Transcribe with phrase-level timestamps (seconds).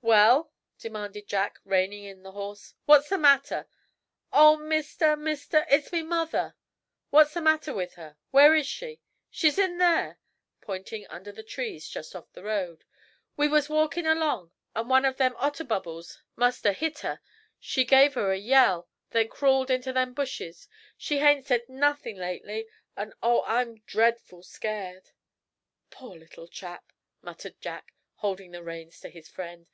[0.00, 3.66] "Well," demanded Jack, reining in the horse, "what's the matter?"
[4.32, 5.64] "Oh, mister, mister!
[5.70, 6.54] It's me mother!"
[7.10, 8.16] "What's the matter with her?
[8.30, 9.00] Where is she?"
[9.30, 10.18] "She's in there,"
[10.60, 12.84] pointing under the trees just off the road.
[13.36, 17.20] "We was walkin' along, an' one o' them otterbubbles must ha' hit her.
[17.58, 20.68] She give a yell, then crawled inter them bushes.
[20.96, 23.42] She hain't said nuthin' lately an' oh!
[23.46, 25.10] I'm dreadful scared!"
[25.90, 26.92] "Poor little chap!"
[27.22, 29.66] muttered Jack, handing the reins to his friend.